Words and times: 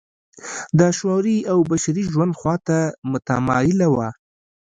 د 0.79 0.81
شعوري 0.97 1.37
او 1.51 1.57
بشري 1.71 2.03
ژوند 2.13 2.33
خوا 2.39 2.55
ته 2.67 2.77
متمایله 3.11 3.87
وه. 3.95 4.09